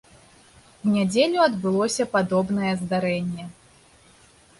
У 0.85 0.93
нядзелю 0.93 1.39
адбылося 1.47 2.07
падобнае 2.15 2.71
здарэнне. 2.81 3.45